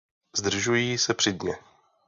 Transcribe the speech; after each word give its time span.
Zdržují 0.37 0.97
se 0.97 1.13
při 1.13 1.33
dně. 1.33 1.55